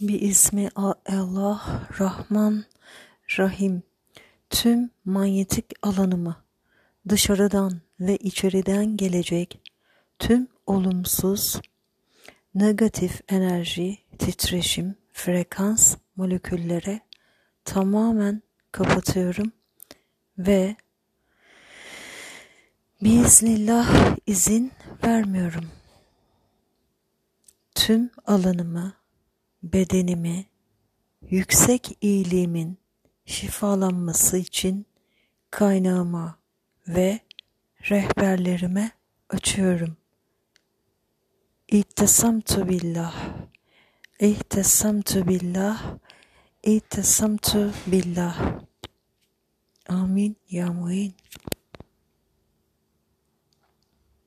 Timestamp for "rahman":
2.00-2.64